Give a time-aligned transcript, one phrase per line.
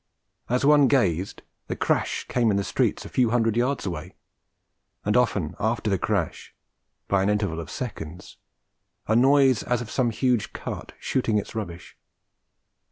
[0.49, 4.15] As one gazed, the crash came in the streets a few hundred yards away;
[5.05, 6.55] and often after the crash,
[7.07, 8.37] by an interval of seconds,
[9.07, 11.97] a noise as of some huge cart shooting its rubbish.